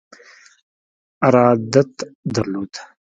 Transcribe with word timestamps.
ارادت 1.27 1.93
درلود. 2.33 2.73